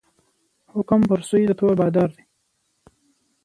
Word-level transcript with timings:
حکم 0.73 0.99
پر 1.09 1.19
سوی 1.29 1.43
د 1.47 1.51
تور 1.59 1.73
بادار 1.79 2.09
دی 2.15 2.23